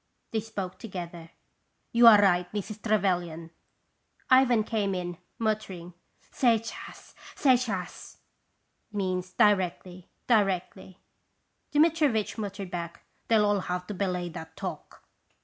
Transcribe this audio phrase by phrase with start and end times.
[0.31, 1.29] They spoke together:"
[1.93, 2.81] You are right, Mrs.
[2.81, 3.51] Trevelyan."
[4.31, 5.93] Ivan came in, muttering:
[6.31, 7.13] "Seitshas!
[7.35, 8.17] Set tshas!
[9.37, 10.97] (Directly, directly!)
[11.71, 15.03] Dmitrivitch muttered back:" They'll have to belay that talk